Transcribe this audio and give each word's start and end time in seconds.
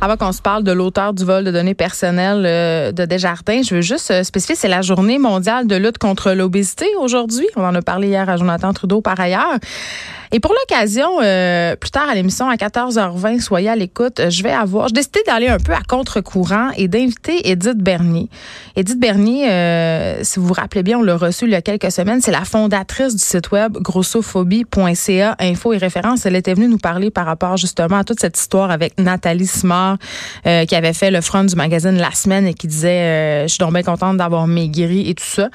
Avant 0.00 0.16
qu'on 0.16 0.30
se 0.30 0.40
parle 0.40 0.62
de 0.62 0.70
l'auteur 0.70 1.12
du 1.12 1.24
vol 1.24 1.42
de 1.42 1.50
données 1.50 1.74
personnelles 1.74 2.44
euh, 2.46 2.92
de 2.92 3.04
Desjardins, 3.04 3.62
je 3.62 3.74
veux 3.74 3.80
juste 3.80 4.12
euh, 4.12 4.22
spécifier, 4.22 4.54
c'est 4.54 4.68
la 4.68 4.80
journée 4.80 5.18
mondiale 5.18 5.66
de 5.66 5.74
lutte 5.74 5.98
contre 5.98 6.30
l'obésité 6.30 6.86
aujourd'hui. 7.00 7.48
On 7.56 7.64
en 7.64 7.74
a 7.74 7.82
parlé 7.82 8.06
hier 8.06 8.30
à 8.30 8.36
Jonathan 8.36 8.72
Trudeau 8.72 9.00
par 9.00 9.18
ailleurs. 9.18 9.58
Et 10.32 10.38
pour 10.38 10.52
l'occasion, 10.52 11.08
euh, 11.22 11.74
plus 11.74 11.90
tard 11.90 12.08
à 12.08 12.14
l'émission 12.14 12.48
à 12.48 12.54
14h20, 12.54 13.40
soyez 13.40 13.68
à 13.68 13.74
l'écoute, 13.74 14.20
je 14.30 14.42
vais 14.44 14.52
avoir, 14.52 14.86
je 14.86 14.94
décidé 14.94 15.20
d'aller 15.26 15.48
un 15.48 15.58
peu 15.58 15.72
à 15.72 15.80
contre-courant 15.80 16.70
et 16.76 16.86
d'inviter 16.86 17.50
Edith 17.50 17.78
Bernier. 17.78 18.28
Edith 18.76 19.00
Bernier, 19.00 19.50
euh, 19.50 20.22
si 20.22 20.38
vous 20.38 20.46
vous 20.46 20.54
rappelez 20.54 20.84
bien, 20.84 20.98
on 20.98 21.02
l'a 21.02 21.16
reçu 21.16 21.46
il 21.46 21.50
y 21.50 21.56
a 21.56 21.62
quelques 21.62 21.90
semaines, 21.90 22.20
c'est 22.20 22.30
la 22.30 22.44
fondatrice 22.44 23.16
du 23.16 23.22
site 23.22 23.50
web 23.50 23.72
grossophobie.ca, 23.78 25.34
info 25.40 25.72
et 25.72 25.78
référence. 25.78 26.24
Elle 26.26 26.36
était 26.36 26.54
venue 26.54 26.68
nous 26.68 26.78
parler 26.78 27.10
par 27.10 27.26
rapport 27.26 27.56
justement 27.56 27.96
à 27.96 28.04
toute 28.04 28.20
cette 28.20 28.38
histoire 28.38 28.70
avec 28.70 29.00
Nathalie 29.00 29.39
Euh, 30.46 30.64
qui 30.64 30.74
avait 30.74 30.92
fait 30.92 31.10
le 31.10 31.20
front 31.20 31.44
du 31.44 31.54
magazine 31.54 31.96
La 31.96 32.12
Semaine 32.12 32.46
et 32.46 32.54
qui 32.54 32.66
disait, 32.66 33.42
je 33.42 33.48
suis 33.48 33.58
donc 33.58 33.72
bien 33.72 33.82
contente 33.82 34.16
d'avoir 34.16 34.46
maigri 34.46 35.08
et 35.08 35.14
tout 35.14 35.24
ça. 35.24 35.48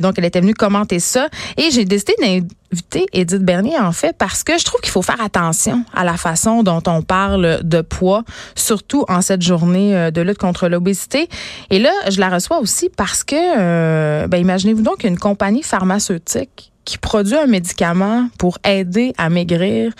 donc, 0.00 0.14
elle 0.18 0.24
était 0.24 0.40
venue 0.40 0.54
commenter 0.54 1.00
ça. 1.00 1.28
Et 1.56 1.70
j'ai 1.70 1.84
décidé 1.84 2.14
d'inviter 2.20 3.06
Edith 3.12 3.42
Bernier, 3.42 3.78
en 3.78 3.92
fait, 3.92 4.16
parce 4.16 4.42
que 4.42 4.58
je 4.58 4.64
trouve 4.64 4.80
qu'il 4.80 4.90
faut 4.90 5.02
faire 5.02 5.20
attention 5.20 5.84
à 5.94 6.04
la 6.04 6.16
façon 6.16 6.62
dont 6.62 6.82
on 6.86 7.02
parle 7.02 7.60
de 7.62 7.80
poids, 7.80 8.24
surtout 8.54 9.04
en 9.08 9.22
cette 9.22 9.42
journée 9.42 9.96
euh, 9.96 10.10
de 10.10 10.20
lutte 10.20 10.38
contre 10.38 10.68
l'obésité. 10.68 11.28
Et 11.70 11.78
là, 11.78 11.90
je 12.08 12.20
la 12.20 12.28
reçois 12.28 12.58
aussi 12.58 12.90
parce 12.94 13.24
que, 13.24 13.36
euh, 13.36 14.26
ben, 14.26 14.38
imaginez-vous 14.38 14.82
donc 14.82 15.04
une 15.04 15.18
compagnie 15.18 15.62
pharmaceutique 15.62 16.72
qui 16.84 16.98
produit 16.98 17.36
un 17.36 17.46
médicament 17.46 18.28
pour 18.38 18.58
aider 18.64 19.12
à 19.18 19.28
maigrir 19.28 19.92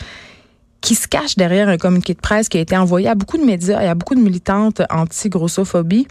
qui 0.86 0.94
se 0.94 1.08
cache 1.08 1.34
derrière 1.34 1.68
un 1.68 1.78
communiqué 1.78 2.14
de 2.14 2.20
presse 2.20 2.48
qui 2.48 2.58
a 2.58 2.60
été 2.60 2.76
envoyé 2.76 3.08
à 3.08 3.16
beaucoup 3.16 3.38
de 3.38 3.44
médias 3.44 3.82
et 3.82 3.88
à 3.88 3.96
beaucoup 3.96 4.14
de 4.14 4.20
militantes 4.20 4.82
anti-grossophobie. 4.88 6.06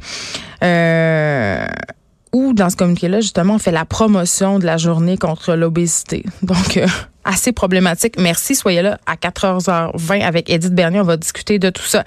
Euh, 0.63 1.65
où, 2.33 2.51
dans 2.51 2.69
ce 2.69 2.75
communiqué-là, 2.75 3.21
justement, 3.21 3.53
on 3.53 3.59
fait 3.59 3.71
la 3.71 3.85
promotion 3.85 4.59
de 4.59 4.65
la 4.65 4.75
journée 4.75 5.17
contre 5.17 5.53
l'obésité. 5.55 6.25
Donc, 6.41 6.75
euh, 6.75 6.87
assez 7.23 7.53
problématique. 7.53 8.19
Merci. 8.19 8.53
Soyez 8.53 8.81
là 8.81 8.97
à 9.05 9.15
4h20 9.15 10.21
avec 10.21 10.49
Edith 10.49 10.75
Bernier. 10.75 10.99
On 10.99 11.03
va 11.03 11.15
discuter 11.15 11.57
de 11.57 11.69
tout 11.69 11.85
ça. 11.85 12.03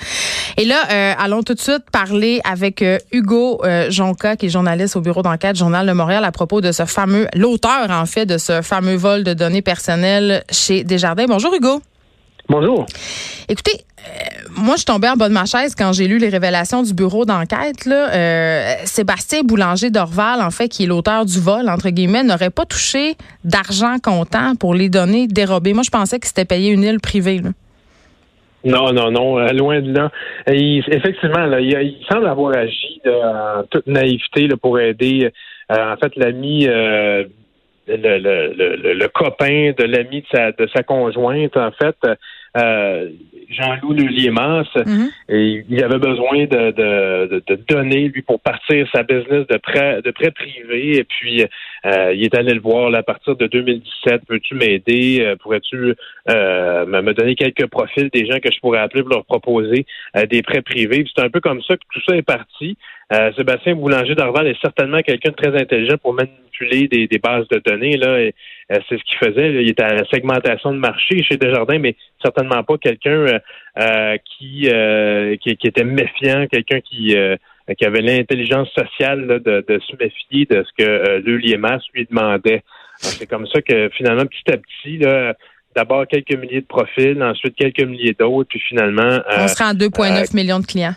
Et 0.58 0.66
là, 0.66 0.76
euh, 0.90 1.14
allons 1.18 1.42
tout 1.42 1.54
de 1.54 1.60
suite 1.60 1.90
parler 1.90 2.42
avec 2.44 2.82
euh, 2.82 2.98
Hugo 3.12 3.62
Jonca, 3.88 4.36
qui 4.36 4.44
est 4.44 4.50
journaliste 4.50 4.94
au 4.94 5.00
bureau 5.00 5.22
d'enquête 5.22 5.56
Journal 5.56 5.86
de 5.86 5.92
Montréal, 5.92 6.22
à 6.22 6.32
propos 6.32 6.60
de 6.60 6.70
ce 6.70 6.84
fameux, 6.84 7.28
l'auteur, 7.34 7.90
en 7.90 8.04
fait, 8.04 8.26
de 8.26 8.36
ce 8.36 8.60
fameux 8.60 8.96
vol 8.96 9.24
de 9.24 9.32
données 9.32 9.62
personnelles 9.62 10.44
chez 10.50 10.84
Desjardins. 10.84 11.24
Bonjour, 11.26 11.54
Hugo. 11.54 11.80
Bonjour. 12.48 12.86
Écoutez, 13.50 13.84
euh, 13.98 14.48
moi, 14.56 14.74
je 14.74 14.78
suis 14.78 14.86
tombée 14.86 15.08
en 15.08 15.16
bas 15.16 15.28
de 15.28 15.34
ma 15.34 15.44
chaise 15.44 15.74
quand 15.74 15.92
j'ai 15.92 16.08
lu 16.08 16.16
les 16.16 16.30
révélations 16.30 16.82
du 16.82 16.94
bureau 16.94 17.26
d'enquête. 17.26 17.86
Euh, 17.86 18.74
Sébastien 18.84 19.42
Boulanger 19.42 19.90
d'Orval, 19.90 20.40
en 20.40 20.50
fait, 20.50 20.68
qui 20.68 20.84
est 20.84 20.86
l'auteur 20.86 21.26
du 21.26 21.38
vol, 21.40 21.68
entre 21.68 21.90
guillemets, 21.90 22.24
n'aurait 22.24 22.48
pas 22.48 22.64
touché 22.64 23.16
d'argent 23.44 23.96
comptant 24.02 24.54
pour 24.58 24.74
les 24.74 24.88
données 24.88 25.26
dérobées. 25.26 25.74
Moi, 25.74 25.82
je 25.82 25.90
pensais 25.90 26.18
que 26.18 26.26
c'était 26.26 26.46
payé 26.46 26.72
une 26.72 26.84
île 26.84 27.00
privée. 27.00 27.42
Non, 28.64 28.92
non, 28.94 29.10
non, 29.10 29.38
euh, 29.38 29.52
loin 29.52 29.82
de 29.82 29.92
là. 29.92 30.10
effectivement, 30.46 31.44
là, 31.44 31.60
il, 31.60 31.96
semble 32.10 32.26
avoir 32.28 32.56
agi 32.56 33.02
en 33.06 33.62
toute 33.70 33.86
naïveté 33.86 34.48
pour 34.60 34.80
aider, 34.80 35.30
en 35.68 35.96
fait, 36.00 36.16
l'ami 36.16 36.66
le, 37.88 38.92
le, 38.94 39.08
copain 39.08 39.72
de 39.76 39.84
l'ami 39.84 40.22
de 40.22 40.26
sa, 40.30 40.52
de 40.52 40.68
sa 40.74 40.82
conjointe, 40.82 41.56
en 41.56 41.70
fait, 41.72 41.96
euh, 42.56 43.08
Jean-Loup 43.50 43.94
Luliemas, 43.94 44.66
mm 44.84 45.06
et 45.30 45.64
il 45.68 45.84
avait 45.84 45.98
besoin 45.98 46.44
de, 46.46 46.70
de, 46.70 47.42
de, 47.46 47.54
donner, 47.68 48.08
lui, 48.08 48.22
pour 48.22 48.40
partir 48.40 48.88
sa 48.94 49.02
business 49.02 49.46
de 49.46 49.58
prêt, 49.58 50.00
de 50.02 50.10
prêt 50.10 50.30
privé. 50.30 50.98
Et 50.98 51.04
puis, 51.04 51.44
euh, 51.86 52.12
il 52.14 52.24
est 52.24 52.34
allé 52.34 52.54
le 52.54 52.60
voir 52.60 52.94
à 52.94 53.02
partir 53.02 53.36
de 53.36 53.46
2017. 53.46 54.22
Veux-tu 54.28 54.54
m'aider? 54.54 55.18
Euh, 55.20 55.36
pourrais-tu 55.36 55.94
euh, 56.28 56.86
me 56.86 57.12
donner 57.12 57.34
quelques 57.34 57.66
profils 57.66 58.10
des 58.12 58.26
gens 58.26 58.38
que 58.40 58.50
je 58.52 58.58
pourrais 58.60 58.80
appeler 58.80 59.02
pour 59.02 59.12
leur 59.12 59.24
proposer 59.24 59.86
des 60.30 60.42
prêts 60.42 60.62
privés? 60.62 61.04
C'est 61.14 61.22
un 61.22 61.30
peu 61.30 61.40
comme 61.40 61.62
ça 61.62 61.76
que 61.76 61.82
tout 61.92 62.00
ça 62.06 62.16
est 62.16 62.22
parti. 62.22 62.76
Sébastien 63.36 63.74
Boulanger 63.74 64.14
d'Arval 64.14 64.48
est 64.48 64.60
certainement 64.60 65.00
quelqu'un 65.00 65.30
de 65.30 65.34
très 65.34 65.58
intelligent 65.58 65.96
pour 65.96 66.12
manipuler 66.12 66.88
des, 66.88 67.06
des 67.06 67.18
bases 67.18 67.48
de 67.48 67.58
données. 67.64 67.96
Là, 67.96 68.18
c'est 68.68 68.98
ce 68.98 69.04
qu'il 69.04 69.16
faisait. 69.16 69.62
Il 69.62 69.70
était 69.70 69.82
à 69.82 69.94
la 69.94 70.04
segmentation 70.10 70.72
de 70.72 70.76
marché 70.76 71.22
chez 71.22 71.38
Desjardins, 71.38 71.78
mais 71.78 71.96
certainement 72.22 72.62
pas 72.64 72.76
quelqu'un 72.76 73.40
qui, 74.26 74.68
qui, 75.40 75.56
qui 75.56 75.66
était 75.66 75.84
méfiant, 75.84 76.46
quelqu'un 76.48 76.80
qui 76.80 77.16
euh, 77.16 77.36
qui 77.76 77.84
avait 77.84 78.00
l'intelligence 78.00 78.68
sociale 78.70 79.40
de, 79.44 79.80
se 79.80 79.96
méfier 79.96 80.46
de 80.46 80.64
ce 80.64 80.82
que 80.82 80.88
euh, 80.88 81.20
le 81.24 81.36
Liemas 81.36 81.80
lui 81.94 82.06
demandait. 82.06 82.62
C'est 82.98 83.26
comme 83.26 83.46
ça 83.46 83.60
que 83.62 83.88
finalement, 83.90 84.24
petit 84.26 84.52
à 84.52 84.56
petit, 84.56 85.00
d'abord 85.76 86.06
quelques 86.06 86.34
milliers 86.34 86.60
de 86.60 86.66
profils, 86.66 87.22
ensuite 87.22 87.54
quelques 87.54 87.82
milliers 87.82 88.16
d'autres, 88.18 88.48
puis 88.48 88.60
finalement... 88.60 89.02
Euh, 89.02 89.22
On 89.38 89.48
sera 89.48 89.70
en 89.70 89.74
2,9 89.74 90.34
millions 90.34 90.58
de 90.58 90.66
clients. 90.66 90.94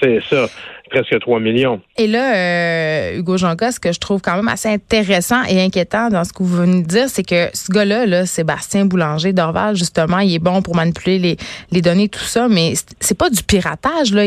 C'est 0.00 0.20
ça 0.28 0.46
presque 0.92 1.18
3 1.20 1.40
millions. 1.40 1.80
Et 1.96 2.06
là, 2.06 2.34
euh, 2.34 3.18
Hugo 3.18 3.36
Jonca, 3.36 3.72
ce 3.72 3.80
que 3.80 3.92
je 3.92 3.98
trouve 3.98 4.20
quand 4.20 4.36
même 4.36 4.48
assez 4.48 4.68
intéressant 4.68 5.42
et 5.48 5.60
inquiétant 5.60 6.08
dans 6.08 6.24
ce 6.24 6.32
que 6.32 6.42
vous 6.42 6.56
venez 6.56 6.82
de 6.82 6.86
dire, 6.86 7.08
c'est 7.08 7.22
que 7.22 7.48
ce 7.54 7.72
gars-là, 7.72 8.06
là, 8.06 8.26
Sébastien 8.26 8.84
Boulanger 8.84 9.32
d'Orval, 9.32 9.74
justement, 9.74 10.18
il 10.18 10.34
est 10.34 10.38
bon 10.38 10.62
pour 10.62 10.76
manipuler 10.76 11.18
les, 11.18 11.36
les 11.70 11.80
données, 11.80 12.08
tout 12.08 12.20
ça, 12.20 12.48
mais 12.48 12.74
c'est 13.00 13.16
pas 13.16 13.30
du 13.30 13.42
piratage. 13.42 14.12
Là. 14.12 14.24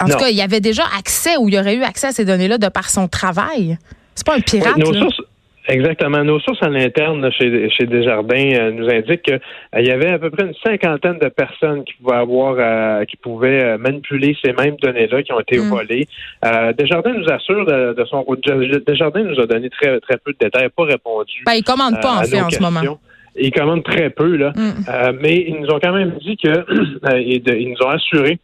en 0.00 0.06
tout 0.06 0.18
cas, 0.18 0.28
il 0.28 0.36
y 0.36 0.42
avait 0.42 0.60
déjà 0.60 0.84
accès 0.98 1.36
ou 1.38 1.48
il 1.48 1.54
y 1.54 1.58
aurait 1.58 1.76
eu 1.76 1.82
accès 1.82 2.08
à 2.08 2.12
ces 2.12 2.24
données-là 2.24 2.58
de 2.58 2.68
par 2.68 2.90
son 2.90 3.08
travail. 3.08 3.78
C'est 4.14 4.26
pas 4.26 4.36
un 4.36 4.40
pirate. 4.40 4.76
Exactement. 5.68 6.24
Nos 6.24 6.40
sources 6.40 6.62
à 6.62 6.68
l'interne 6.68 7.30
chez, 7.30 7.70
chez 7.70 7.86
Desjardins 7.86 8.52
euh, 8.54 8.72
nous 8.72 8.88
indiquent 8.88 9.22
qu'il 9.22 9.40
euh, 9.76 9.80
y 9.80 9.90
avait 9.90 10.10
à 10.10 10.18
peu 10.18 10.30
près 10.30 10.46
une 10.46 10.54
cinquantaine 10.64 11.18
de 11.18 11.28
personnes 11.28 11.84
qui 11.84 11.94
pouvaient 11.94 12.16
avoir, 12.16 12.56
euh, 12.58 13.04
qui 13.04 13.16
pouvaient 13.16 13.78
manipuler 13.78 14.36
ces 14.44 14.52
mêmes 14.52 14.76
données-là 14.82 15.22
qui 15.22 15.32
ont 15.32 15.40
été 15.40 15.58
mm. 15.58 15.68
volées. 15.68 16.08
Desjardins 16.76 17.12
nous 17.12 17.30
assure 17.32 17.64
de, 17.64 17.94
de 17.94 18.04
son 18.06 18.24
Desjardins 18.86 19.22
nous 19.22 19.38
a 19.38 19.46
donné 19.46 19.70
très 19.70 20.00
très 20.00 20.16
peu 20.16 20.32
de 20.32 20.38
détails, 20.40 20.68
pas 20.76 20.84
répondu. 20.84 21.42
Ben, 21.46 21.52
ils 21.52 21.62
commandent 21.62 22.00
pas 22.00 22.20
en 22.20 22.24
fait 22.24 22.40
en 22.40 22.50
ce 22.50 22.60
moment. 22.60 22.98
Ils 23.36 23.52
commandent 23.52 23.84
très 23.84 24.10
peu 24.10 24.36
là, 24.36 24.52
mm. 24.56 25.18
mais 25.20 25.44
ils 25.46 25.60
nous 25.60 25.68
ont 25.68 25.78
quand 25.80 25.92
même 25.92 26.12
dit 26.20 26.36
que 26.36 26.50
ils 27.18 27.70
nous 27.70 27.86
ont 27.86 27.90
assuré 27.90 28.38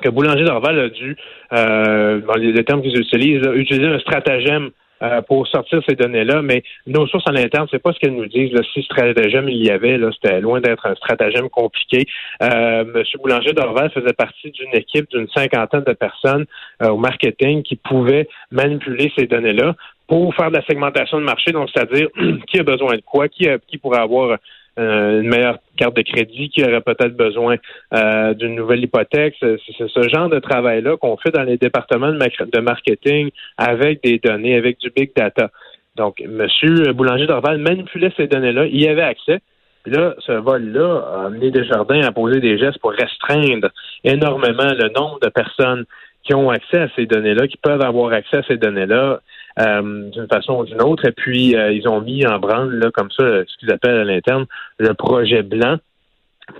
que 0.00 0.08
Boulanger 0.08 0.44
Dorval 0.44 0.78
a 0.78 0.88
dû, 0.88 1.16
dans 1.50 2.34
les, 2.36 2.64
termes 2.64 2.82
qu'ils 2.82 2.98
utilisent, 2.98 3.42
utiliser 3.54 3.86
un 3.86 3.98
stratagème 3.98 4.70
euh, 5.02 5.20
pour 5.22 5.46
sortir 5.48 5.80
ces 5.88 5.94
données-là, 5.94 6.42
mais 6.42 6.62
nos 6.86 7.06
sources 7.06 7.26
à 7.26 7.32
l'interne, 7.32 7.66
c'est 7.70 7.82
pas 7.82 7.92
ce 7.92 7.98
qu'elles 7.98 8.14
nous 8.14 8.26
disent. 8.26 8.52
Là, 8.52 8.62
si 8.72 8.82
stratagème 8.82 9.48
il 9.48 9.64
y 9.64 9.70
avait, 9.70 9.98
là, 9.98 10.10
c'était 10.12 10.40
loin 10.40 10.60
d'être 10.60 10.86
un 10.86 10.94
stratagème 10.94 11.48
compliqué. 11.48 12.06
Euh, 12.42 12.84
Monsieur 12.84 13.18
Boulanger 13.18 13.52
d'Orval 13.52 13.90
faisait 13.90 14.12
partie 14.12 14.50
d'une 14.50 14.74
équipe 14.74 15.10
d'une 15.10 15.28
cinquantaine 15.28 15.84
de 15.84 15.92
personnes 15.92 16.46
euh, 16.82 16.90
au 16.90 16.96
marketing 16.96 17.62
qui 17.62 17.76
pouvaient 17.76 18.28
manipuler 18.50 19.12
ces 19.16 19.26
données-là 19.26 19.74
pour 20.06 20.34
faire 20.34 20.50
de 20.50 20.56
la 20.56 20.64
segmentation 20.66 21.18
de 21.18 21.24
marché, 21.24 21.52
donc 21.52 21.70
c'est-à-dire 21.72 22.08
qui 22.46 22.58
a 22.58 22.62
besoin 22.62 22.96
de 22.96 23.02
quoi, 23.02 23.28
qui, 23.28 23.48
a, 23.48 23.58
qui 23.58 23.78
pourrait 23.78 24.00
avoir 24.00 24.38
une 24.76 25.28
meilleure 25.28 25.58
carte 25.76 25.96
de 25.96 26.02
crédit, 26.02 26.48
qui 26.48 26.64
aurait 26.64 26.80
peut-être 26.80 27.16
besoin 27.16 27.56
euh, 27.94 28.34
d'une 28.34 28.54
nouvelle 28.54 28.82
hypothèque. 28.82 29.36
C'est 29.40 29.58
ce 29.58 30.08
genre 30.08 30.28
de 30.28 30.38
travail-là 30.38 30.96
qu'on 30.96 31.16
fait 31.16 31.30
dans 31.30 31.42
les 31.42 31.58
départements 31.58 32.12
de, 32.12 32.60
marketing 32.60 33.30
avec 33.58 34.02
des 34.02 34.18
données, 34.18 34.56
avec 34.56 34.78
du 34.78 34.90
big 34.90 35.12
data. 35.14 35.50
Donc, 35.96 36.20
M. 36.20 36.46
Boulanger 36.94 37.26
d'Orval 37.26 37.58
manipulait 37.58 38.12
ces 38.16 38.26
données-là, 38.26 38.66
il 38.66 38.80
y 38.80 38.88
avait 38.88 39.02
accès. 39.02 39.40
Puis 39.82 39.92
là, 39.92 40.14
ce 40.20 40.32
vol-là 40.32 41.04
a 41.12 41.26
amené 41.26 41.50
Desjardins 41.50 42.02
à 42.02 42.12
poser 42.12 42.40
des 42.40 42.56
gestes 42.56 42.78
pour 42.78 42.92
restreindre 42.92 43.68
énormément 44.04 44.72
le 44.72 44.88
nombre 44.96 45.18
de 45.20 45.28
personnes 45.28 45.84
qui 46.22 46.34
ont 46.34 46.50
accès 46.50 46.78
à 46.78 46.88
ces 46.94 47.06
données-là, 47.06 47.48
qui 47.48 47.56
peuvent 47.56 47.82
avoir 47.82 48.12
accès 48.12 48.38
à 48.38 48.42
ces 48.44 48.56
données-là. 48.56 49.20
Euh, 49.58 50.08
d'une 50.10 50.28
façon 50.28 50.54
ou 50.60 50.64
d'une 50.64 50.80
autre. 50.80 51.06
Et 51.06 51.12
puis, 51.12 51.54
euh, 51.54 51.72
ils 51.72 51.86
ont 51.86 52.00
mis 52.00 52.26
en 52.26 52.38
branle, 52.38 52.74
là, 52.76 52.90
comme 52.90 53.10
ça, 53.10 53.22
ce 53.22 53.56
qu'ils 53.58 53.70
appellent 53.70 53.98
à 53.98 54.04
l'interne 54.04 54.46
le 54.78 54.94
projet 54.94 55.42
blanc. 55.42 55.76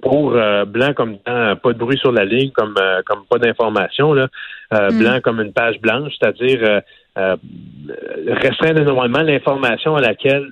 pour 0.01 0.31
blanc 0.31 0.93
comme 0.95 1.19
pas 1.19 1.55
de 1.55 1.79
bruit 1.79 1.99
sur 1.99 2.13
la 2.13 2.25
ligne, 2.25 2.51
comme 2.51 2.75
comme 3.05 3.25
pas 3.29 3.39
d'information, 3.39 4.13
là, 4.15 4.29
mm. 4.73 4.99
blanc 4.99 5.21
comme 5.23 5.41
une 5.41 5.53
page 5.53 5.81
blanche, 5.81 6.13
c'est-à-dire 6.19 6.83
restreindre 7.17 8.81
énormément 8.81 9.23
l'information 9.23 9.97
à 9.97 10.01
laquelle 10.01 10.49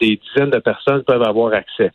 des 0.00 0.18
dizaines 0.18 0.50
de 0.50 0.58
personnes 0.58 1.02
peuvent 1.04 1.22
avoir 1.22 1.52
accès. 1.52 1.92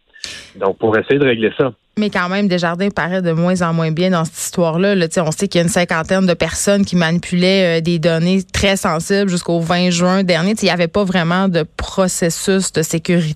Donc, 0.56 0.77
pour 0.77 0.97
essayer 0.97 1.19
de 1.19 1.25
régler 1.25 1.51
ça. 1.57 1.73
Mais 1.98 2.10
quand 2.10 2.30
même, 2.30 2.48
Desjardins 2.48 2.90
paraît 2.90 3.22
de 3.22 3.34
moins 3.34 3.62
en 3.62 3.74
moins 3.74 3.92
bien 3.92 4.12
dans 4.12 4.24
cette 4.24 4.38
histoire-là. 4.38 4.96
Là, 4.96 5.08
on 5.18 5.32
sait 5.32 5.50
qu'il 5.50 5.60
y 5.60 5.62
a 5.62 5.64
une 5.64 5.70
cinquantaine 5.70 6.26
de 6.26 6.34
personnes 6.34 6.86
qui 6.86 6.96
manipulaient 6.96 7.80
euh, 7.80 7.82
des 7.82 8.00
données 8.00 8.44
très 8.44 8.78
sensibles 8.78 9.30
jusqu'au 9.30 9.60
20 9.60 9.90
juin 9.90 10.24
dernier. 10.24 10.56
il 10.62 10.66
n'y 10.66 10.72
avait 10.72 10.88
pas 10.88 11.04
vraiment 11.04 11.50
de 11.50 11.66
processus 11.78 12.72
de 12.72 12.82
sécurité 12.82 13.36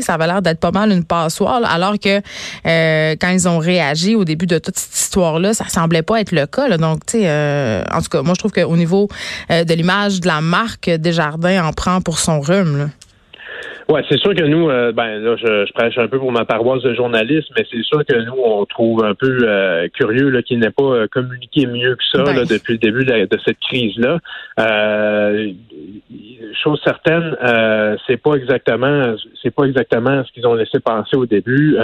ça 0.00 0.14
avait 0.14 0.28
l'air 0.28 0.42
d'être 0.42 0.60
pas 0.60 0.70
mal 0.70 0.92
une 0.92 1.02
passoire, 1.02 1.60
alors 1.64 1.98
que 1.98 2.20
euh, 2.66 3.16
quand 3.20 3.30
ils 3.30 3.48
ont 3.48 3.58
réagi 3.58 4.14
au 4.14 4.24
début 4.24 4.46
de 4.46 4.58
toute 4.58 4.78
cette 4.78 4.94
histoire-là, 4.94 5.54
ça 5.54 5.64
semblait 5.66 6.02
pas 6.02 6.20
être 6.20 6.30
le 6.30 6.46
cas. 6.46 6.76
Donc, 6.78 7.04
tu 7.04 7.18
sais, 7.18 7.24
euh, 7.24 7.82
en 7.92 8.00
tout 8.00 8.08
cas, 8.08 8.22
moi, 8.22 8.34
je 8.34 8.38
trouve 8.38 8.52
qu'au 8.52 8.76
niveau 8.76 9.08
de 9.50 9.74
l'image 9.74 10.20
de 10.20 10.28
la 10.28 10.40
marque, 10.40 10.88
Desjardins 10.88 11.64
en 11.64 11.72
prend 11.72 12.00
pour 12.00 12.20
son 12.20 12.40
rhume. 12.40 12.78
Là. 12.78 12.84
Ouais, 13.92 14.00
c'est 14.08 14.18
sûr 14.18 14.34
que 14.34 14.44
nous, 14.44 14.70
euh, 14.70 14.90
ben 14.90 15.18
là, 15.18 15.36
je, 15.36 15.66
je, 15.66 15.72
prêche 15.74 15.98
un 15.98 16.08
peu 16.08 16.18
pour 16.18 16.32
ma 16.32 16.46
paroisse 16.46 16.82
de 16.82 16.94
journaliste, 16.94 17.48
mais 17.54 17.66
c'est 17.70 17.82
sûr 17.82 18.02
que 18.06 18.16
nous, 18.24 18.40
on 18.42 18.64
trouve 18.64 19.04
un 19.04 19.14
peu 19.14 19.40
euh, 19.42 19.86
curieux 19.88 20.30
là, 20.30 20.40
qu'il 20.40 20.60
n'ait 20.60 20.70
pas 20.70 20.82
euh, 20.82 21.06
communiqué 21.08 21.66
mieux 21.66 21.94
que 21.96 22.04
ça 22.10 22.24
ben. 22.24 22.46
depuis 22.48 22.72
le 22.72 22.78
début 22.78 23.04
de, 23.04 23.28
cette 23.44 23.58
crise-là. 23.58 24.18
chose 26.54 26.80
certaine, 26.82 27.36
c'est 28.06 28.16
pas 28.16 28.36
exactement, 28.36 29.14
c'est 29.42 29.54
pas 29.54 29.64
exactement 29.64 30.24
ce 30.24 30.32
qu'ils 30.32 30.46
ont 30.46 30.54
laissé 30.54 30.80
penser 30.80 31.16
au 31.16 31.26
début. 31.26 31.76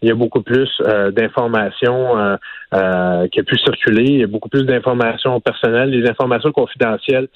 il 0.00 0.08
y 0.08 0.10
a 0.10 0.14
beaucoup 0.14 0.40
plus 0.40 0.70
d'informations 1.12 2.38
qui 2.72 3.40
a 3.40 3.42
pu 3.46 3.58
circuler, 3.58 4.04
il 4.04 4.20
y 4.20 4.24
a 4.24 4.28
beaucoup 4.28 4.48
plus 4.48 4.64
d'informations 4.64 5.40
personnelles. 5.40 5.90
Les 5.90 6.08
informations 6.08 6.52
confidentielles 6.52 7.28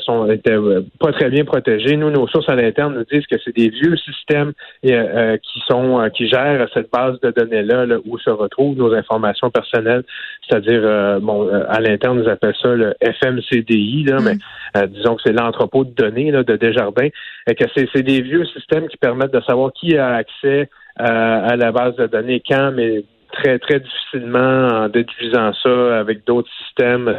sont 0.00 0.30
étaient 0.30 0.58
pas 1.00 1.12
très 1.12 1.30
bien 1.30 1.44
protégées. 1.44 1.96
Nous, 1.96 2.10
nos 2.10 2.26
sources 2.28 2.48
à 2.48 2.56
l'interne 2.56 2.94
nous 2.94 3.04
disent 3.04 3.26
que 3.26 3.36
c'est 3.44 3.53
des 3.54 3.68
vieux 3.68 3.96
systèmes 3.96 4.52
euh, 4.84 4.90
euh, 4.90 5.36
qui 5.38 5.60
sont 5.68 6.00
euh, 6.00 6.08
qui 6.08 6.28
gèrent 6.28 6.68
cette 6.74 6.90
base 6.90 7.18
de 7.20 7.30
données 7.30 7.62
là, 7.62 7.86
où 8.04 8.18
se 8.18 8.30
retrouvent 8.30 8.76
nos 8.76 8.92
informations 8.94 9.50
personnelles, 9.50 10.04
c'est-à-dire 10.48 11.20
bon 11.20 11.48
à 11.68 11.80
l'interne 11.80 12.20
nous 12.20 12.28
appelle 12.28 12.54
ça 12.60 12.68
le 12.68 12.94
FMCDI 13.00 14.04
là, 14.04 14.18
mais 14.20 14.34
mm. 14.34 14.86
disons 14.88 15.16
que 15.16 15.22
c'est 15.24 15.32
l'entrepôt 15.32 15.84
de 15.84 15.94
données 15.94 16.30
là, 16.30 16.42
de 16.42 16.56
Desjardins, 16.56 17.08
et 17.46 17.54
que 17.54 17.64
c'est 17.74 18.02
des 18.02 18.20
vieux 18.20 18.44
systèmes 18.46 18.88
qui 18.88 18.96
permettent 18.96 19.34
de 19.34 19.40
savoir 19.42 19.72
qui 19.72 19.96
a 19.96 20.14
accès 20.14 20.68
à 20.96 21.56
la 21.56 21.72
base 21.72 21.96
de 21.96 22.06
données 22.06 22.40
quand, 22.46 22.70
mais 22.72 23.04
très, 23.34 23.58
très 23.58 23.80
difficilement 23.80 24.68
en 24.68 24.88
déduisant 24.88 25.52
ça 25.62 25.98
avec 25.98 26.24
d'autres 26.26 26.50
systèmes. 26.64 27.14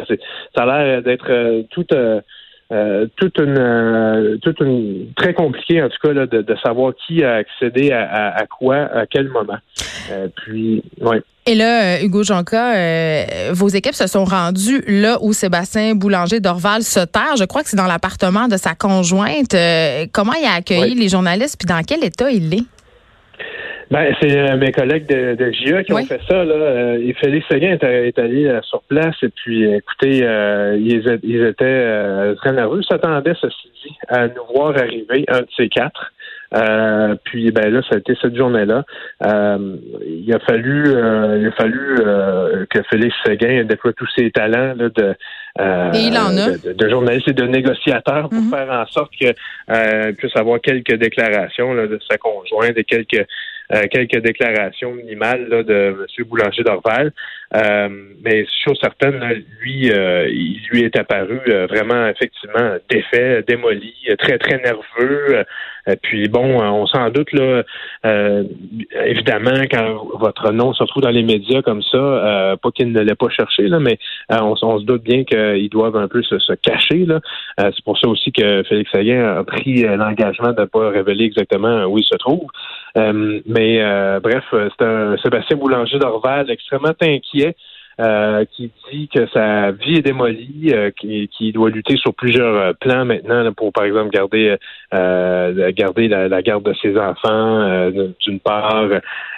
Ça 0.55 0.63
a 0.63 0.65
l'air 0.65 1.01
d'être 1.01 1.63
tout 1.71 1.85
euh, 1.93 2.21
toute 2.69 3.37
une 3.37 3.57
euh, 3.57 4.37
toute 4.41 4.59
une 4.59 5.13
très 5.15 5.33
compliqué 5.33 5.83
en 5.83 5.89
tout 5.89 5.97
cas 6.01 6.13
là, 6.13 6.25
de, 6.25 6.41
de, 6.41 6.55
savoir 6.63 6.93
qui 7.05 7.23
a 7.23 7.35
accédé 7.35 7.91
à, 7.91 8.35
à, 8.35 8.45
quoi 8.47 8.77
à 8.77 9.05
quel 9.05 9.27
moment. 9.27 9.57
Euh, 10.11 10.27
puis 10.35 10.83
ouais. 10.99 11.21
Et 11.45 11.53
là, 11.53 12.01
Hugo 12.01 12.23
Jonca, 12.23 12.73
vos 13.51 13.67
équipes 13.67 13.93
se 13.93 14.07
sont 14.07 14.25
rendues 14.25 14.83
là 14.87 15.19
où 15.21 15.31
Sébastien 15.31 15.93
Boulanger 15.93 16.39
d'Orval 16.39 16.81
se 16.81 17.01
terre. 17.01 17.35
Je 17.37 17.43
crois 17.43 17.61
que 17.61 17.69
c'est 17.69 17.77
dans 17.77 17.85
l'appartement 17.85 18.47
de 18.47 18.57
sa 18.57 18.73
conjointe. 18.73 19.55
comment 20.11 20.33
il 20.33 20.45
a 20.45 20.55
accueilli 20.55 20.95
les 20.95 21.07
journalistes 21.07 21.57
puis 21.59 21.67
dans 21.67 21.83
quel 21.83 22.03
état 22.03 22.31
il 22.31 22.51
est? 22.51 22.63
Ben, 23.91 24.13
c'est 24.19 24.37
euh, 24.37 24.57
mes 24.57 24.71
collègues 24.71 25.05
de, 25.07 25.35
de 25.35 25.51
GIA 25.51 25.83
qui 25.83 25.93
ont 25.93 26.03
fait 26.03 26.21
ça. 26.27 26.43
Là. 26.43 26.53
Euh, 26.55 27.13
Félix 27.21 27.47
Seguin 27.47 27.77
est, 27.79 28.19
allé 28.19 28.47
euh, 28.47 28.61
sur 28.63 28.81
place 28.83 29.15
et 29.21 29.29
puis, 29.29 29.63
écoutez, 29.63 30.17
ils, 30.79 31.19
ils, 31.23 31.43
étaient 31.43 32.35
très 32.35 32.51
nerveux. 32.51 32.81
S'attendaient, 32.83 33.35
ceci 33.39 33.69
dit, 33.83 33.95
à 34.07 34.27
nous 34.27 34.45
voir 34.53 34.75
arriver 34.77 35.25
un 35.27 35.41
de 35.41 35.47
ces 35.55 35.69
quatre. 35.69 36.11
Euh, 36.53 37.15
puis 37.23 37.51
ben 37.51 37.69
là, 37.69 37.81
ça 37.89 37.95
a 37.95 37.97
été 37.97 38.13
cette 38.21 38.35
journée-là. 38.35 38.83
Euh, 39.25 39.75
il 40.05 40.33
a 40.33 40.39
fallu, 40.39 40.83
euh, 40.87 41.39
il 41.39 41.47
a 41.47 41.51
fallu 41.51 41.97
que 42.69 42.81
Félix 42.89 43.15
Séguin 43.25 43.63
déploie 43.63 43.93
tous 43.93 44.07
ses 44.15 44.31
talents 44.31 44.73
là, 44.75 44.89
de, 44.89 46.73
de, 46.73 46.89
journaliste 46.89 47.27
et 47.27 47.33
de 47.33 47.43
négociateur 47.43 48.29
pour 48.29 48.41
mhm. 48.41 48.49
faire 48.49 48.69
en 48.71 48.85
sorte 48.87 49.11
que 49.19 50.11
puisse 50.13 50.35
avoir 50.35 50.61
quelques 50.61 50.95
déclarations 50.95 51.73
là, 51.73 51.87
de 51.87 51.99
sa 52.09 52.17
conjointe 52.17 52.77
et 52.77 52.83
quelques 52.83 53.25
quelques 53.91 54.19
déclarations 54.19 54.93
minimales 54.93 55.47
là, 55.49 55.63
de 55.63 56.07
M. 56.17 56.25
Boulanger 56.25 56.63
d'Orval. 56.63 57.11
mais 58.23 58.45
sur 58.63 58.75
certaines, 58.77 59.21
lui, 59.61 59.87
il 59.87 60.61
lui 60.71 60.83
est 60.83 60.97
apparu 60.97 61.39
vraiment 61.69 62.07
effectivement 62.07 62.75
défait, 62.89 63.43
démoli, 63.47 63.93
très, 64.17 64.37
très 64.37 64.57
nerveux. 64.59 65.43
puis 66.01 66.27
bon, 66.27 66.61
euh, 66.61 66.69
on 66.69 66.87
s'en 66.87 67.09
doute 67.09 67.31
là. 67.33 67.63
Euh, 68.05 68.43
évidemment, 69.05 69.63
quand 69.69 70.07
votre 70.19 70.51
nom 70.51 70.73
se 70.73 70.83
retrouve 70.83 71.03
dans 71.03 71.09
les 71.09 71.23
médias 71.23 71.61
comme 71.61 71.81
ça, 71.83 71.97
euh, 71.97 72.55
pas 72.55 72.71
qu'il 72.71 72.91
ne 72.91 73.01
l'ait 73.01 73.15
pas 73.15 73.29
cherché 73.29 73.67
là, 73.67 73.79
mais 73.79 73.97
on, 74.29 74.55
se 74.55 74.85
doute 74.85 75.03
bien 75.03 75.23
qu'ils 75.23 75.69
doivent 75.69 75.95
un 75.95 76.07
peu 76.07 76.21
se, 76.23 76.53
cacher 76.55 77.05
là. 77.05 77.19
c'est 77.57 77.83
pour 77.83 77.97
ça 77.97 78.07
aussi 78.07 78.31
que 78.31 78.63
Félix 78.63 78.91
Sagan 78.91 79.37
a 79.37 79.43
pris 79.43 79.83
l'engagement 79.83 80.53
de 80.53 80.61
ne 80.61 80.65
pas 80.65 80.89
révéler 80.89 81.25
exactement 81.25 81.85
où 81.85 81.97
il 81.97 82.03
se 82.03 82.15
trouve. 82.17 82.47
Mais 82.95 84.19
bref, 84.19 84.43
c'est 84.51 84.85
un 84.85 85.17
Sébastien 85.17 85.57
Boulanger 85.57 85.99
d'Orval 85.99 86.49
extrêmement 86.49 86.93
inquiet. 87.01 87.55
Euh, 87.97 88.43
qui 88.51 88.69
dit 88.91 89.07
que 89.07 89.25
sa 89.27 89.71
vie 89.71 89.95
est 89.99 90.01
démolie, 90.01 90.73
euh, 90.73 90.91
qui, 90.91 91.53
doit 91.53 91.69
lutter 91.69 91.95
sur 91.95 92.13
plusieurs 92.13 92.53
euh, 92.53 92.73
plans 92.73 93.05
maintenant 93.05 93.53
pour, 93.53 93.71
par 93.71 93.85
exemple, 93.85 94.09
garder 94.09 94.57
garder 94.91 96.09
la, 96.09 96.41
garde 96.41 96.63
de 96.63 96.73
ses 96.81 96.97
enfants. 96.97 97.89
D'une 98.19 98.41
part, 98.41 98.85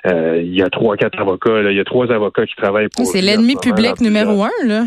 il 0.06 0.56
y 0.56 0.64
a 0.64 0.70
trois, 0.72 0.98
quatre 0.98 1.20
avocats. 1.20 1.70
il 1.70 1.78
y 1.78 1.80
a 1.80 1.84
trois 1.84 2.12
avocats 2.12 2.48
qui 2.48 2.56
travaillent 2.56 2.90
pour. 2.90 3.06
C'est 3.06 3.22
l'ennemi 3.22 3.56
public 3.62 4.02
numéro 4.02 4.44
un, 4.44 4.50
là. 4.66 4.86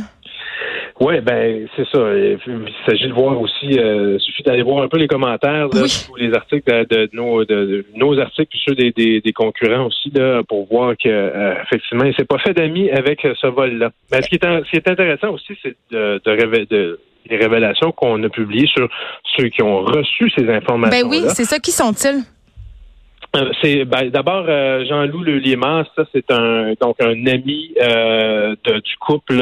Oui, 1.00 1.18
ben 1.22 1.66
c'est 1.76 1.88
ça. 1.88 1.98
Il 2.14 2.38
s'agit 2.86 3.08
de 3.08 3.14
voir 3.14 3.40
aussi. 3.40 3.78
Euh, 3.78 4.18
il 4.18 4.20
suffit 4.20 4.42
d'aller 4.42 4.62
voir 4.62 4.82
un 4.82 4.88
peu 4.88 4.98
les 4.98 5.08
commentaires 5.08 5.68
ou 5.72 6.16
les 6.16 6.34
articles 6.34 6.70
de, 6.90 7.08
nos, 7.14 7.44
de, 7.46 7.86
nos 7.96 8.18
articles, 8.18 8.54
ceux 8.66 8.74
des, 8.74 8.92
des, 8.92 9.32
concurrents 9.32 9.86
aussi, 9.86 10.10
là, 10.10 10.42
pour 10.46 10.66
voir 10.68 10.92
que 10.92 11.08
euh, 11.08 11.54
effectivement, 11.62 12.04
il 12.04 12.14
s'est 12.14 12.26
pas 12.26 12.38
fait 12.38 12.52
d'amis 12.52 12.90
avec 12.90 13.20
ce 13.22 13.46
vol-là. 13.46 13.90
Mais 14.12 14.20
ce 14.20 14.28
qui 14.28 14.34
est, 14.34 14.44
ce 14.44 14.70
qui 14.70 14.76
est 14.76 14.88
intéressant 14.88 15.30
aussi, 15.30 15.56
c'est 15.62 15.74
de, 15.90 16.20
de, 16.22 16.64
de 16.66 17.00
les 17.30 17.36
révélations 17.36 17.92
qu'on 17.92 18.22
a 18.22 18.28
publiées 18.28 18.66
sur 18.66 18.88
ceux 19.36 19.48
qui 19.48 19.62
ont 19.62 19.80
reçu 19.80 20.30
ces 20.36 20.48
informations. 20.50 21.00
Ben 21.00 21.08
oui, 21.08 21.22
c'est 21.28 21.44
ça. 21.44 21.58
Qui 21.58 21.70
sont-ils? 21.70 22.24
Euh, 23.36 23.52
c'est 23.62 23.84
ben, 23.84 24.10
d'abord 24.10 24.46
euh, 24.48 24.84
Jean-Loup 24.86 25.22
Le 25.22 25.38
Liémas, 25.38 25.84
ça 25.94 26.04
c'est 26.12 26.32
un 26.32 26.72
donc 26.80 26.96
un 27.00 27.26
ami 27.26 27.72
euh, 27.80 28.56
du 28.64 28.96
couple 28.98 29.40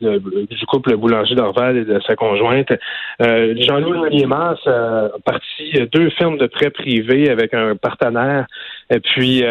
du 0.00 0.66
couple 0.66 0.96
Boulanger 0.96 1.34
d'Orval 1.34 1.76
et 1.76 1.84
de 1.84 2.00
sa 2.06 2.16
conjointe. 2.16 2.72
Jean-Loup 3.20 4.04
Le 4.04 4.08
Liémas 4.08 4.56
a 4.64 5.10
parti 5.24 5.72
deux 5.92 6.08
firmes 6.10 6.38
de 6.38 6.46
prêts 6.46 6.70
privés 6.70 7.28
avec 7.28 7.52
un 7.52 7.76
partenaire 7.76 8.46
et 8.88 9.00
puis 9.00 9.44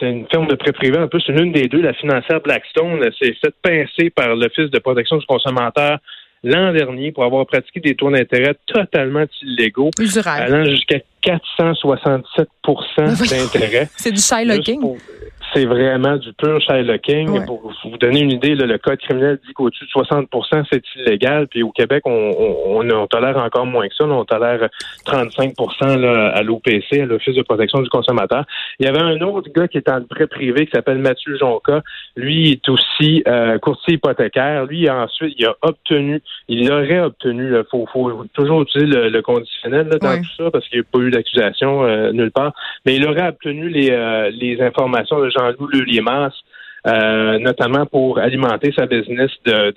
c'est 0.00 0.10
une 0.10 0.26
firme 0.26 0.48
de 0.48 0.56
prêt 0.56 0.72
privé, 0.72 0.98
en 0.98 1.06
plus, 1.06 1.22
c'est 1.24 1.32
l'une 1.32 1.52
des 1.52 1.68
deux, 1.68 1.80
la 1.80 1.92
financière 1.92 2.40
Blackstone, 2.40 3.08
s'est 3.20 3.34
faite 3.34 3.54
pincer 3.62 4.10
par 4.10 4.34
l'Office 4.34 4.70
de 4.70 4.78
protection 4.80 5.16
du 5.16 5.26
consommateur 5.26 5.98
l'an 6.44 6.72
dernier 6.72 7.12
pour 7.12 7.24
avoir 7.24 7.46
pratiqué 7.46 7.80
des 7.80 7.94
taux 7.94 8.10
d'intérêt 8.10 8.54
totalement 8.66 9.24
illégaux, 9.42 9.90
allant 10.26 10.64
jusqu'à 10.64 10.98
467% 11.24 13.30
d'intérêt. 13.30 13.88
C'est 13.96 14.12
du 14.12 14.20
Shylocking 14.20 14.98
c'est 15.54 15.64
vraiment 15.66 16.16
du 16.16 16.32
pur 16.32 16.60
Shylocking. 16.60 17.44
Pour 17.46 17.72
vous 17.84 17.98
donner 17.98 18.20
une 18.20 18.30
idée, 18.30 18.54
le 18.54 18.78
code 18.78 18.98
criminel 18.98 19.38
dit 19.46 19.52
qu'au-dessus 19.52 19.84
de 19.84 19.90
60% 19.90 20.64
c'est 20.70 20.82
illégal. 20.96 21.48
Puis 21.48 21.62
au 21.62 21.70
Québec, 21.70 22.02
on, 22.06 22.10
on, 22.10 22.90
on, 22.90 23.06
tolère 23.06 23.36
encore 23.36 23.66
moins 23.66 23.88
que 23.88 23.94
ça. 23.94 24.04
on 24.04 24.24
tolère 24.24 24.68
35 25.04 25.54
là, 25.98 26.28
à 26.28 26.42
l'OPC, 26.42 27.00
à 27.00 27.06
l'Office 27.06 27.36
de 27.36 27.42
protection 27.42 27.80
du 27.80 27.88
consommateur. 27.88 28.44
Il 28.78 28.86
y 28.86 28.88
avait 28.88 29.02
un 29.02 29.20
autre 29.20 29.50
gars 29.54 29.68
qui 29.68 29.78
est 29.78 29.88
en 29.88 30.02
prêt 30.02 30.26
privé 30.26 30.66
qui 30.66 30.72
s'appelle 30.72 30.98
Mathieu 30.98 31.36
Jonca. 31.38 31.82
Lui 32.16 32.52
est 32.52 32.68
aussi 32.68 33.22
euh, 33.26 33.58
courtier 33.58 33.94
hypothécaire. 33.94 34.66
Lui, 34.66 34.88
ensuite, 34.88 35.34
il 35.38 35.46
a 35.46 35.54
obtenu, 35.62 36.20
il 36.48 36.70
aurait 36.72 37.00
obtenu, 37.00 37.56
il 37.56 37.64
faut, 37.70 37.86
faut, 37.92 38.24
toujours 38.32 38.62
utiliser 38.62 38.86
le, 39.10 39.22
conditionnel 39.22 39.88
là, 39.88 39.98
dans 39.98 40.16
tout 40.16 40.44
ça 40.44 40.50
parce 40.50 40.66
qu'il 40.68 40.80
n'y 40.80 40.86
a 40.86 40.88
pas 40.90 40.98
eu 40.98 41.10
d'accusation 41.10 41.84
euh, 41.84 42.12
nulle 42.12 42.30
part. 42.30 42.52
Mais 42.86 42.96
il 42.96 43.06
aurait 43.06 43.28
obtenu 43.28 43.68
les, 43.68 43.90
euh, 43.90 44.30
les 44.30 44.60
informations 44.62 45.20
de 45.20 45.30
Jean 45.30 45.41
Jean-Loup 45.50 45.68
euh, 46.84 47.38
notamment 47.38 47.86
pour 47.86 48.18
alimenter 48.18 48.72
sa 48.76 48.86
business 48.86 49.30
de, 49.44 49.72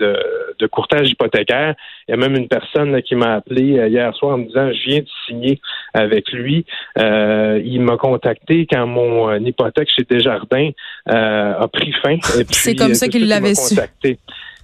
de, 0.57 0.65
courtage 0.65 1.07
hypothécaire. 1.07 1.75
Il 2.07 2.11
y 2.11 2.13
a 2.15 2.17
même 2.17 2.35
une 2.35 2.47
personne 2.47 2.99
qui 3.03 3.13
m'a 3.13 3.35
appelé 3.35 3.77
euh, 3.77 3.87
hier 3.87 4.11
soir 4.15 4.33
en 4.33 4.37
me 4.39 4.45
disant 4.45 4.71
je 4.71 4.89
viens 4.89 5.01
de 5.01 5.07
signer 5.27 5.61
avec 5.93 6.31
lui. 6.31 6.65
Euh, 6.97 7.61
il 7.63 7.81
m'a 7.81 7.97
contacté 7.97 8.65
quand 8.65 8.87
mon 8.87 9.31
hypothèque 9.35 9.89
chez 9.95 10.03
Desjardins 10.03 10.71
a 11.05 11.67
pris 11.71 11.93
fin. 12.03 12.17
C'est 12.49 12.73
comme 12.75 12.95
ça 12.95 13.07
qu'il 13.07 13.27
l'avait 13.27 13.53
su. 13.53 13.75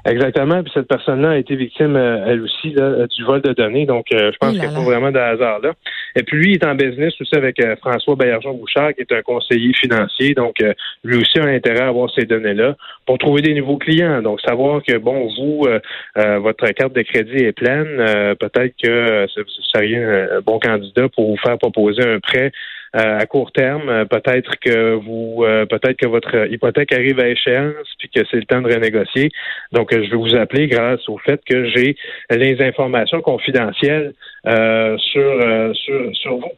Exactement. 0.05 0.63
Puis 0.63 0.72
cette 0.74 0.88
personne-là 0.88 1.31
a 1.31 1.38
été 1.38 1.55
victime, 1.55 1.96
euh, 1.96 2.25
elle 2.25 2.41
aussi, 2.41 2.74
là, 2.74 3.05
du 3.08 3.24
vol 3.24 3.41
de 3.41 3.53
données. 3.53 3.86
Donc, 3.86 4.05
euh, 4.13 4.31
je 4.31 4.38
pense 4.38 4.51
qu'il 4.51 4.62
n'y 4.62 4.65
a 4.65 4.72
pas 4.72 4.84
vraiment 4.84 5.12
de 5.12 5.20
hasard 5.20 5.60
là. 5.60 5.74
Et 6.15 6.24
puis, 6.24 6.38
lui, 6.38 6.51
il 6.51 6.55
est 6.55 6.65
en 6.65 6.75
business 6.75 7.13
aussi 7.22 7.36
avec 7.36 7.60
euh, 7.63 7.75
François 7.77 8.15
Baillargeon-Bouchard, 8.15 8.93
qui 8.93 9.01
est 9.01 9.12
un 9.12 9.22
conseiller 9.22 9.74
financier. 9.74 10.34
Donc, 10.34 10.55
lui 11.03 11.17
aussi 11.17 11.39
a 11.39 11.46
intérêt 11.46 11.81
à 11.81 11.88
avoir 11.88 12.10
ces 12.13 12.25
données-là 12.25 12.75
pour 13.05 13.17
trouver 13.17 13.41
des 13.41 13.53
nouveaux 13.53 13.77
clients. 13.77 14.22
Donc, 14.22 14.41
savoir 14.41 14.81
que, 14.84 14.98
bon, 14.98 15.29
vous, 15.38 15.67
votre 16.15 16.67
carte 16.74 16.93
de 16.93 17.01
crédit 17.01 17.43
est 17.43 17.51
pleine, 17.51 18.36
peut-être 18.39 18.74
que 18.81 19.25
vous 19.38 19.63
seriez 19.74 19.98
un 19.98 20.41
bon 20.46 20.60
candidat 20.60 21.08
pour 21.10 21.29
vous 21.29 21.38
faire 21.38 21.58
proposer 21.58 22.03
un 22.03 22.20
prêt 22.20 22.51
euh, 22.51 22.80
à 22.93 23.25
court 23.25 23.51
terme. 23.51 23.89
Euh, 23.89 24.05
peut-être 24.05 24.60
que 24.60 24.95
vous, 24.95 25.43
euh, 25.43 25.65
peut-être 25.65 25.98
que 25.98 26.07
votre 26.07 26.51
hypothèque 26.51 26.91
arrive 26.91 27.19
à 27.19 27.27
échéance 27.29 27.88
puis 28.00 28.10
que 28.10 28.21
c'est 28.29 28.38
le 28.38 28.45
temps 28.45 28.62
de 28.62 28.74
renégocier. 28.74 29.31
Donc, 29.71 29.89
je 29.91 30.10
vais 30.10 30.17
vous 30.17 30.36
appeler 30.36 30.67
grâce 30.67 31.07
au 31.07 31.17
fait 31.17 31.41
que 31.45 31.69
j'ai 31.69 31.95
les 32.29 32.62
informations 32.62 33.21
confidentielles 33.21 34.13
sur, 34.43 35.75
sur, 35.75 36.15
sur 36.15 36.38
vous. 36.38 36.51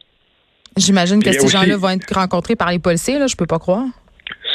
J'imagine 0.76 1.22
que 1.22 1.30
ces 1.32 1.48
gens-là 1.48 1.76
vont 1.76 1.90
être 1.90 2.12
rencontrés 2.12 2.56
par 2.56 2.70
les 2.70 2.78
policiers, 2.78 3.18
là, 3.18 3.26
je 3.26 3.36
peux 3.36 3.46
pas 3.46 3.58
croire. 3.58 3.84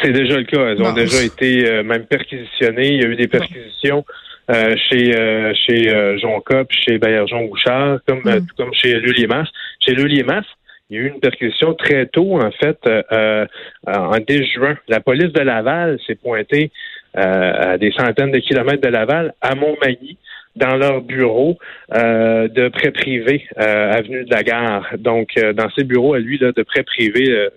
C'est 0.01 0.11
déjà 0.11 0.37
le 0.37 0.43
cas. 0.43 0.69
Elles 0.69 0.81
ont 0.81 0.93
déjà 0.93 1.23
été 1.23 1.83
même 1.83 2.05
perquisitionnées. 2.05 2.93
Il 2.93 3.01
y 3.01 3.05
a 3.05 3.07
eu 3.07 3.15
des 3.15 3.27
perquisitions. 3.27 4.03
chez 4.49 5.53
chez 5.65 6.17
Jean 6.19 6.41
Cop, 6.41 6.67
chez 6.71 6.97
Bayer 6.97 7.23
Jean 7.27 7.43
Bouchard, 7.43 7.99
comme 8.07 8.21
mm. 8.23 8.47
comme 8.57 8.73
chez 8.73 8.95
Luliemas. 8.95 9.47
Chez 9.79 9.93
Luliemas, 9.93 10.43
il 10.89 10.97
y 10.97 10.99
a 10.99 11.03
eu 11.03 11.07
une 11.09 11.19
perquisition 11.19 11.73
très 11.75 12.07
tôt, 12.07 12.39
en 12.41 12.51
fait, 12.51 12.79
euh, 12.87 13.03
euh 13.11 13.45
en 13.87 14.17
début 14.17 14.45
juin. 14.45 14.75
La 14.87 14.99
police 14.99 15.31
de 15.33 15.41
Laval 15.41 15.99
s'est 16.07 16.15
pointée 16.15 16.71
euh, 17.17 17.73
à 17.73 17.77
des 17.77 17.91
centaines 17.91 18.31
de 18.31 18.39
kilomètres 18.39 18.81
de 18.81 18.87
Laval, 18.87 19.33
à 19.41 19.53
Montmagny, 19.53 20.17
dans 20.55 20.75
leur 20.75 21.01
bureau 21.01 21.57
euh, 21.93 22.47
de 22.47 22.69
prêt 22.69 22.91
privé, 22.91 23.47
avenue 23.55 24.25
de 24.25 24.31
la 24.31 24.43
Gare. 24.43 24.87
Donc, 24.97 25.29
dans 25.55 25.69
ces 25.77 25.83
bureaux 25.83 26.15
à 26.15 26.19
lui, 26.19 26.39
là, 26.39 26.51
de 26.51 26.63
prêt 26.63 26.83
privé 26.83 27.49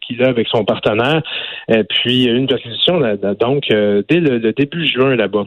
qu'il 0.00 0.22
a 0.22 0.28
avec 0.28 0.48
son 0.48 0.64
partenaire. 0.64 1.22
Et 1.68 1.84
puis, 1.84 2.24
une 2.24 2.46
perquisition, 2.46 3.00
donc, 3.38 3.64
dès 3.68 4.20
le 4.20 4.52
début 4.52 4.86
juin 4.86 5.14
là-bas. 5.14 5.46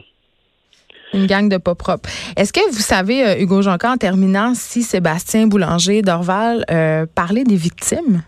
Une 1.14 1.26
gang 1.26 1.48
de 1.48 1.56
pas 1.56 1.74
propres. 1.74 2.08
Est-ce 2.36 2.52
que 2.52 2.60
vous 2.70 2.80
savez, 2.80 3.24
euh, 3.24 3.40
Hugo 3.40 3.62
Jonca, 3.62 3.92
en 3.92 3.96
terminant, 3.96 4.54
si 4.54 4.82
Sébastien 4.82 5.46
Boulanger 5.46 6.02
d'Orval 6.02 6.64
euh, 6.70 7.06
parlait 7.14 7.44
des 7.44 7.56
victimes? 7.56 8.22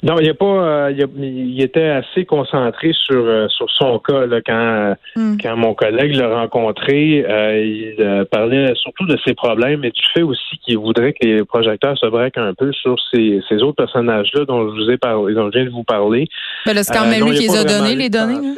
Non, 0.00 0.14
il 0.20 0.30
a 0.30 0.34
pas. 0.34 0.44
Euh, 0.44 1.06
il, 1.16 1.60
était 1.60 1.88
assez 1.88 2.24
concentré 2.24 2.92
sur 2.92 3.50
sur 3.50 3.68
son 3.68 3.98
cas 3.98 4.26
quand 4.46 4.94
hmm. 5.16 5.36
quand 5.42 5.56
mon 5.56 5.74
collègue 5.74 6.14
l'a 6.14 6.32
rencontré. 6.38 7.24
il 7.26 8.26
parlait 8.30 8.72
surtout 8.76 9.06
de 9.06 9.18
ses 9.26 9.34
problèmes 9.34 9.84
et 9.84 9.90
du 9.90 10.00
fait 10.14 10.22
aussi 10.22 10.56
qu'il 10.64 10.78
voudrait 10.78 11.14
que 11.14 11.26
les 11.26 11.44
projecteurs 11.44 11.98
se 11.98 12.06
braquent 12.06 12.38
un 12.38 12.54
peu 12.54 12.72
sur 12.72 12.94
ces, 13.10 13.40
ces 13.48 13.56
autres 13.56 13.74
personnages-là 13.74 14.44
dont 14.44 14.68
je 14.68 14.80
vous 14.80 14.88
ai 14.88 14.98
parlé, 14.98 15.34
dont 15.34 15.50
je 15.50 15.58
viens 15.58 15.66
de 15.66 15.74
vous 15.74 15.82
parler. 15.82 16.28
Mais 16.64 16.80
c'est 16.84 16.94
quand 16.94 17.08
même 17.08 17.28
lui 17.28 17.36
qui 17.36 17.48
les 17.48 17.56
a 17.56 17.64
donnés 17.64 17.96
les 17.96 18.08
données. 18.08 18.54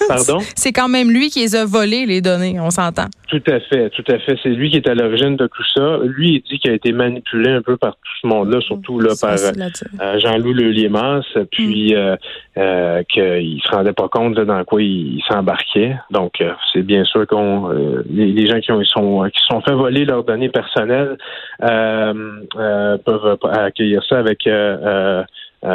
Pardon? 0.08 0.38
c'est 0.54 0.72
quand 0.72 0.88
même 0.88 1.10
lui 1.10 1.30
qui 1.30 1.40
les 1.40 1.56
a 1.56 1.64
volés, 1.64 2.06
les 2.06 2.20
données, 2.20 2.58
on 2.60 2.70
s'entend. 2.70 3.06
Tout 3.28 3.42
à 3.46 3.60
fait, 3.60 3.90
tout 3.90 4.04
à 4.08 4.18
fait. 4.18 4.36
C'est 4.42 4.48
lui 4.48 4.70
qui 4.70 4.76
est 4.76 4.88
à 4.88 4.94
l'origine 4.94 5.36
de 5.36 5.46
tout 5.46 5.62
ça. 5.76 5.98
Lui, 6.02 6.34
il 6.34 6.42
dit 6.42 6.58
qu'il 6.58 6.70
a 6.70 6.74
été 6.74 6.92
manipulé 6.92 7.50
un 7.50 7.62
peu 7.62 7.76
par 7.76 7.92
tout 7.92 8.12
ce 8.22 8.26
monde-là, 8.26 8.60
surtout 8.60 8.98
là, 8.98 9.12
par 9.20 9.34
euh, 9.34 10.18
Jean-Loup 10.18 10.52
Leliémas, 10.52 11.22
puis 11.52 11.92
mm. 11.92 11.96
euh, 11.96 12.16
euh, 12.58 13.02
qu'il 13.04 13.60
se 13.62 13.70
rendait 13.70 13.92
pas 13.92 14.08
compte 14.08 14.34
dans 14.34 14.64
quoi 14.64 14.82
il, 14.82 15.22
s'embarquait. 15.28 15.96
Donc, 16.10 16.40
euh, 16.40 16.52
c'est 16.72 16.82
bien 16.82 17.04
sûr 17.04 17.26
qu'on 17.26 17.68
les, 18.10 18.46
gens 18.46 18.60
qui 18.60 18.72
ont 18.72 18.82
sont 18.84 19.30
qui 19.32 19.40
sont 19.48 19.60
fait 19.60 19.74
voler 19.74 20.04
leurs 20.04 20.24
données 20.24 20.48
personnelles 20.48 21.16
peuvent 21.60 23.38
accueillir 23.52 24.02
ça 24.08 24.18
avec 24.18 24.48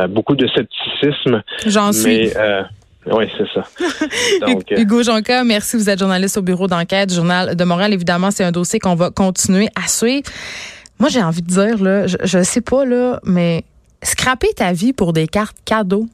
beaucoup 0.09 0.35
de 0.35 0.47
scepticisme. 0.47 1.41
J'en 1.65 1.93
suis. 1.93 2.29
Oui, 3.11 3.25
c'est 3.37 3.47
ça. 3.53 3.65
Donc, 4.47 4.71
euh, 4.71 4.79
Hugo 4.79 5.03
Jonca, 5.03 5.43
merci. 5.43 5.77
Vous 5.77 5.89
êtes 5.89 5.99
journaliste 5.99 6.37
au 6.37 6.41
bureau 6.41 6.67
d'enquête 6.67 7.09
du 7.09 7.15
Journal 7.15 7.55
de 7.55 7.63
Montréal. 7.63 7.93
Évidemment, 7.93 8.31
c'est 8.31 8.43
un 8.43 8.51
dossier 8.51 8.79
qu'on 8.79 8.95
va 8.95 9.11
continuer 9.11 9.69
à 9.75 9.87
suivre. 9.87 10.23
Moi, 10.99 11.09
j'ai 11.09 11.21
envie 11.21 11.41
de 11.41 11.47
dire, 11.47 11.83
là, 11.83 12.07
je, 12.07 12.37
ne 12.37 12.43
sais 12.43 12.61
pas, 12.61 12.85
là, 12.85 13.19
mais 13.23 13.63
scraper 14.01 14.53
ta 14.55 14.71
vie 14.71 14.93
pour 14.93 15.13
des 15.13 15.27
cartes 15.27 15.57
cadeaux, 15.65 16.07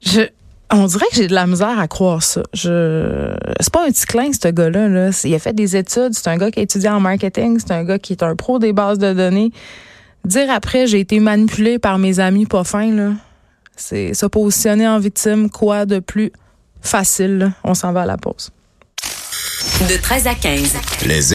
je, 0.00 0.22
on 0.70 0.86
dirait 0.86 1.06
que 1.10 1.16
j'ai 1.16 1.26
de 1.26 1.34
la 1.34 1.46
misère 1.46 1.78
à 1.78 1.88
croire 1.88 2.22
ça. 2.22 2.42
Je, 2.54 3.34
c'est 3.60 3.72
pas 3.72 3.84
un 3.84 3.88
petit 3.88 4.06
clin, 4.06 4.30
ce 4.32 4.48
gars-là. 4.48 4.88
Là. 4.88 5.10
Il 5.24 5.34
a 5.34 5.38
fait 5.38 5.52
des 5.52 5.76
études. 5.76 6.12
C'est 6.12 6.28
un 6.28 6.36
gars 6.36 6.50
qui 6.50 6.60
a 6.60 6.62
étudié 6.62 6.88
en 6.88 7.00
marketing. 7.00 7.58
C'est 7.58 7.72
un 7.72 7.84
gars 7.84 7.98
qui 7.98 8.12
est 8.12 8.22
un 8.22 8.36
pro 8.36 8.58
des 8.58 8.72
bases 8.72 8.98
de 8.98 9.12
données. 9.12 9.52
Dire 10.24 10.50
après, 10.50 10.86
j'ai 10.86 11.00
été 11.00 11.20
manipulé 11.20 11.78
par 11.78 11.98
mes 11.98 12.20
amis 12.20 12.46
pas 12.46 12.64
fins, 12.64 12.92
là. 12.92 13.12
C'est 13.76 14.14
se 14.14 14.26
positionner 14.26 14.88
en 14.88 14.98
victime, 14.98 15.50
quoi 15.50 15.86
de 15.86 15.98
plus 15.98 16.32
facile? 16.80 17.52
On 17.62 17.74
s'en 17.74 17.92
va 17.92 18.02
à 18.02 18.06
la 18.06 18.16
pause. 18.16 18.50
De 19.88 19.96
13 20.00 20.26
à 20.26 20.34
15. 20.34 20.76